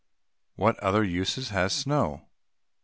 [0.55, 2.25] What other uses has snow?